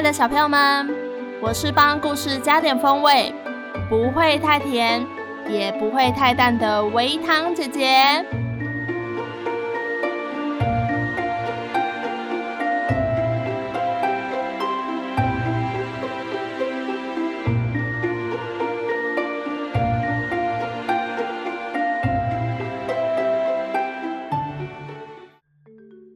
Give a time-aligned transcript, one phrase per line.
[0.00, 0.88] 爱的小朋友们，
[1.42, 3.34] 我是帮故事加点风味，
[3.86, 5.06] 不会太甜，
[5.46, 8.24] 也不会太淡的微糖姐姐。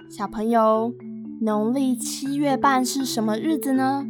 [0.08, 0.90] 小朋友。
[1.40, 4.06] 农历七月半是什么日子呢？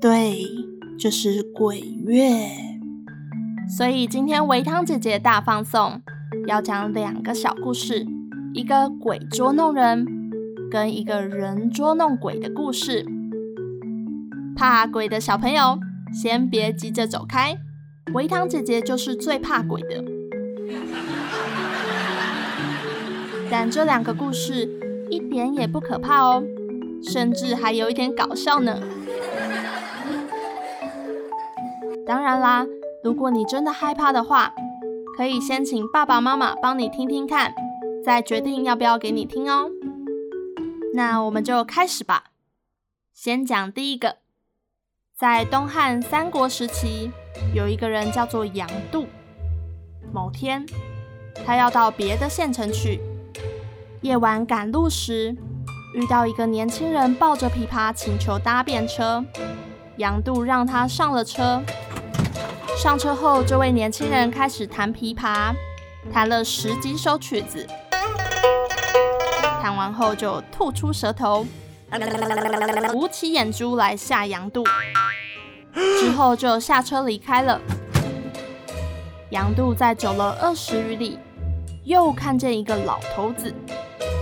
[0.00, 0.42] 对，
[0.98, 2.48] 就是鬼月。
[3.76, 6.00] 所以今天维汤姐姐大放送，
[6.46, 8.06] 要讲两个小故事，
[8.54, 10.06] 一个鬼捉弄人，
[10.70, 13.04] 跟一个人捉弄鬼的故事。
[14.56, 15.78] 怕鬼的小朋友，
[16.12, 17.58] 先别急着走开，
[18.14, 20.02] 维汤姐姐就是最怕鬼的。
[23.50, 24.75] 但这两个故事。
[25.10, 26.42] 一点也不可怕哦，
[27.02, 28.80] 甚至还有一点搞笑呢。
[32.06, 32.66] 当然啦，
[33.02, 34.52] 如果你真的害怕的话，
[35.16, 37.54] 可以先请爸爸妈妈帮你听听看，
[38.04, 39.70] 再决定要不要给你听哦。
[40.94, 42.24] 那我们就开始吧。
[43.12, 44.16] 先讲第一个，
[45.16, 47.10] 在东汉三国时期，
[47.54, 49.06] 有一个人叫做杨度。
[50.12, 50.64] 某天，
[51.44, 53.00] 他要到别的县城去。
[54.02, 55.34] 夜晚赶路时，
[55.94, 59.24] 遇到一个年轻人抱着琵琶，请求搭便车。
[59.96, 61.62] 杨度让他上了车。
[62.76, 65.54] 上车后，这位年轻人开始弹琵琶，
[66.12, 67.66] 弹了十几首曲子。
[69.62, 71.46] 弹完后就吐出舌头，
[72.92, 74.62] 鼓起眼珠来吓杨度。
[75.74, 77.60] 之后就下车离开了。
[79.30, 81.18] 杨度再走了二十余里，
[81.84, 83.52] 又看见一个老头子。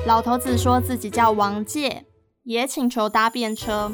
[0.07, 2.05] 老头子说自己叫王介，
[2.43, 3.91] 也请求搭便车。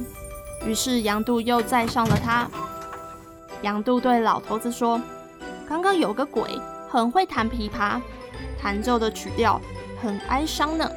[0.66, 2.50] 于是杨度又载上了他。
[3.62, 5.00] 杨度对老头子说
[5.68, 8.00] ：“刚刚有个鬼，很会弹琵琶，
[8.60, 9.60] 弹奏的曲调
[10.02, 10.90] 很哀伤呢。”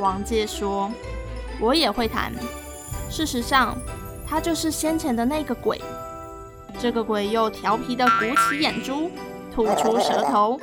[0.00, 0.90] 王介说
[1.60, 2.32] ：“我也会弹。
[3.10, 3.76] 事实上，
[4.26, 5.78] 他就是先前的那个鬼。
[6.78, 9.10] 这个鬼又调皮地鼓起眼珠，
[9.54, 10.58] 吐出舌头。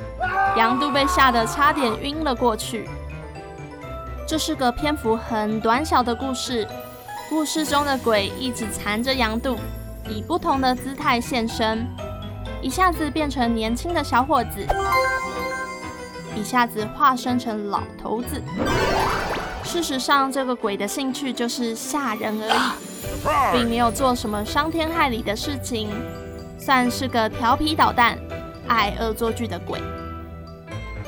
[0.56, 2.88] 杨度被吓得差点晕了过去。”
[4.28, 6.68] 这是个篇幅很短小的故事，
[7.30, 9.56] 故事中的鬼一直缠着杨度，
[10.06, 11.86] 以不同的姿态现身，
[12.60, 14.66] 一下子变成年轻的小伙子，
[16.36, 18.42] 一下子化身成老头子。
[19.64, 25.88] 事实上，这个鬼的兴趣就是吓人而已，并没有做什么伤天害理的事情，
[26.58, 28.18] 算是个调皮捣蛋、
[28.68, 29.80] 爱恶作剧的鬼。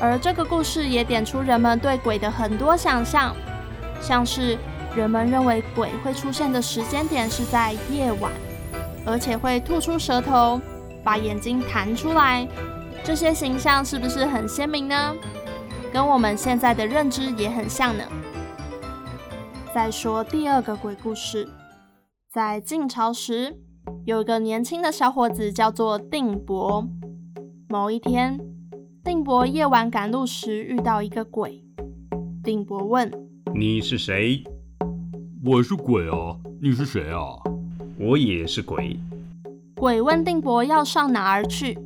[0.00, 3.36] 而这个故事也点出人们对鬼的很多想象，
[4.00, 4.56] 像是
[4.96, 8.32] 人们认为鬼会出现的时间点是在夜晚，
[9.04, 10.60] 而且会吐出舌头，
[11.04, 12.48] 把眼睛弹出来。
[13.04, 15.14] 这些形象是不是很鲜明呢？
[15.92, 18.04] 跟我们现在的认知也很像呢。
[19.74, 21.48] 再说第二个鬼故事，
[22.32, 23.56] 在晋朝时，
[24.04, 26.86] 有个年轻的小伙子叫做定伯。
[27.68, 28.40] 某一天，
[29.02, 31.64] 定伯夜晚赶路时遇到一个鬼。
[32.44, 33.10] 定伯问
[33.58, 34.44] ：“你是谁
[35.42, 37.20] ？”“我是鬼啊，你是谁啊
[37.98, 38.98] ？”“我也是鬼。”
[39.74, 41.78] 鬼问定伯要上哪儿去？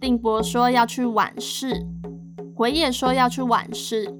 [0.00, 1.84] 定伯说要去晚市。
[2.54, 4.16] 鬼也说要去晚市。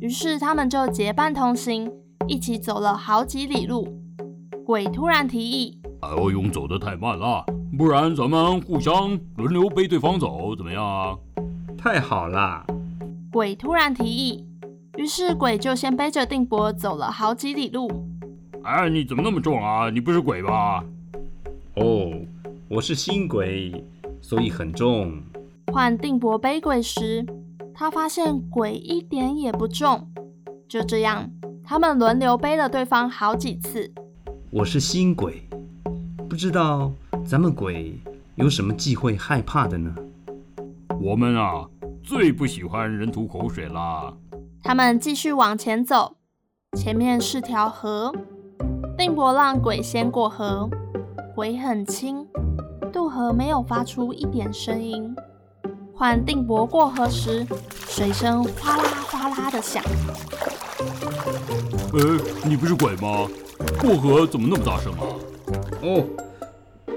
[0.00, 1.88] 于是他们就结伴同行，
[2.26, 3.86] 一起走了好几里路。
[4.66, 7.44] 鬼突然提议：“哎，我勇走得太慢了，
[7.78, 11.16] 不然咱们互相轮流背对方走，怎么样啊？”
[11.78, 12.66] 太好啦！
[13.30, 14.44] 鬼突然提议，
[14.96, 17.88] 于是鬼就先背着定伯走了好几里路。
[18.64, 19.88] 哎，你怎么那么重啊？
[19.88, 20.82] 你不是鬼吧？
[21.76, 22.12] 哦，
[22.66, 23.72] 我是新鬼，
[24.20, 25.22] 所以很重。
[25.72, 27.24] 换定伯背鬼时，
[27.72, 30.10] 他发现鬼一点也不重。
[30.68, 31.30] 就这样，
[31.62, 33.94] 他们轮流背了对方好几次。
[34.50, 35.48] 我是新鬼，
[36.28, 36.90] 不知道
[37.24, 37.94] 咱们鬼
[38.34, 39.94] 有什么忌讳害怕的呢？
[41.00, 41.64] 我们啊，
[42.02, 44.12] 最不喜欢人吐口水啦。
[44.62, 46.16] 他们继续往前走，
[46.76, 48.12] 前面是条河。
[48.96, 50.68] 定伯让鬼先过河，
[51.36, 52.26] 鬼很轻，
[52.92, 55.14] 渡河没有发出一点声音。
[55.94, 57.46] 换定伯过河时，
[57.86, 59.82] 水声哗啦哗啦的响。
[61.92, 63.28] 呃，你不是鬼吗？
[63.80, 65.06] 过河怎么那么大声啊？
[65.82, 66.04] 哦，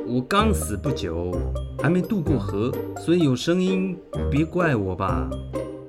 [0.08, 1.32] 我刚死不久，
[1.82, 3.98] 还没渡过河，所以有声音，
[4.30, 5.30] 别怪我吧。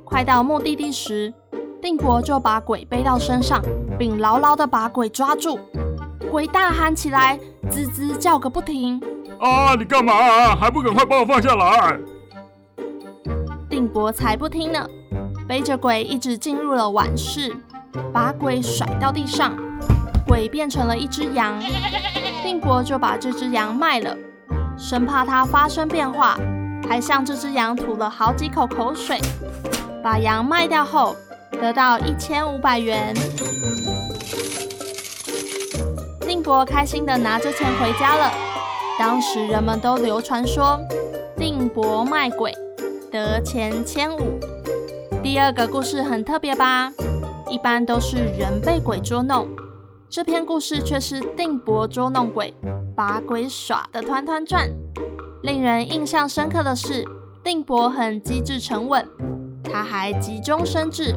[0.05, 1.33] 快到目的地时，
[1.81, 3.63] 定国就把鬼背到身上，
[3.99, 5.59] 并牢牢地把鬼抓住。
[6.31, 7.39] 鬼大喊起来，
[7.71, 9.01] 吱吱叫个不停。
[9.39, 9.75] 啊！
[9.75, 10.55] 你干嘛啊？
[10.55, 11.99] 还不赶快把我放下来！
[13.69, 14.87] 定国才不听呢，
[15.49, 17.53] 背着鬼一直进入了晚市，
[18.13, 19.57] 把鬼甩到地上，
[20.27, 21.59] 鬼变成了一只羊。
[22.43, 24.17] 定伯就把这只羊卖了，
[24.77, 26.37] 生怕它发生变化，
[26.89, 29.21] 还向这只羊吐了好几口口水。
[30.03, 31.15] 把羊卖掉后，
[31.53, 33.15] 得到一千五百元。
[36.21, 38.33] 定伯开心地拿着钱回家了。
[38.99, 40.79] 当时人们都流传说，
[41.37, 42.53] 定伯卖鬼。
[43.11, 44.41] 得钱千五。
[45.23, 46.91] 第二个故事很特别吧？
[47.51, 49.47] 一般都是人被鬼捉弄，
[50.13, 52.53] 这篇故事却是定伯捉弄鬼，
[52.95, 54.69] 把鬼耍得团团转。
[55.43, 57.03] 令人印象深刻的是，
[57.43, 59.09] 定伯很机智沉稳，
[59.65, 61.15] 他还急中生智，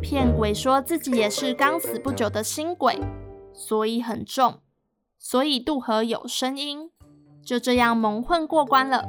[0.00, 2.98] 骗鬼说自己也是刚死不久的新鬼，
[3.52, 4.60] 所以很重，
[5.18, 6.88] 所以渡河有声音，
[7.44, 9.04] 就这样蒙混过关了。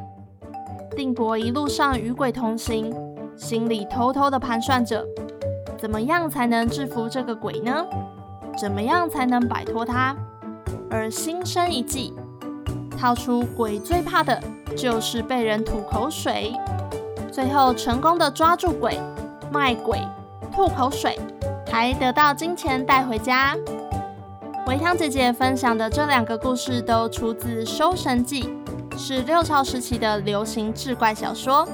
[0.98, 2.94] 定伯一路上与鬼同行，
[3.38, 5.06] 心里偷偷的盘算着，
[5.78, 7.86] 怎么样才能制服这个鬼呢？
[8.58, 10.16] 怎么样才能摆脱它？
[10.90, 12.14] 而心生一计，
[12.98, 14.42] 套出鬼最怕的
[14.78, 16.54] 就是被人吐口水。
[17.32, 19.00] 最后成功的抓住鬼，
[19.52, 20.00] 卖鬼，
[20.52, 21.20] 吐口水，
[21.72, 23.56] 还得到金钱带回家。
[24.68, 28.44] 维汤姐姐分享的这两个故事都出自《搜神记》。
[28.96, 31.68] 是六朝时期的流行志怪小说。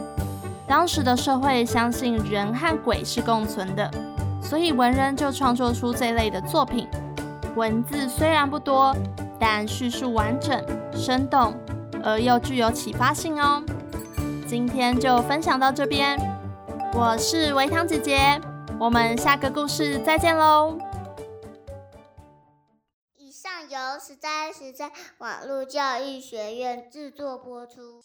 [0.65, 3.91] 当时的社会相信人和鬼是共存的，
[4.49, 6.87] 所以文人就创作出这类的作品。
[7.55, 8.95] 文字虽然不多，
[9.39, 10.59] 但叙述完整、
[10.91, 11.53] 生动，
[12.03, 13.63] 而又具有启发性哦。
[14.47, 16.17] 今天就分享到这边，
[16.95, 18.41] 我是维糖姐姐，
[18.79, 20.79] 我们下个故事再见喽。
[23.17, 28.01] 以上由实在实在网络教育学院制作播出。